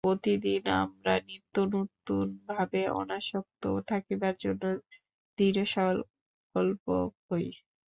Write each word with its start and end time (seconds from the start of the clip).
প্রতিদিন 0.03 0.61
আমরা 0.77 1.13
নিত্য 1.27 1.55
নূতনভাবে 1.71 2.81
অনাসক্ত 2.95 3.63
থাকিবার 3.89 4.33
জন্য 4.43 4.63
দৃঢ়সঙ্কল্প 5.37 6.85
হই। 7.27 7.47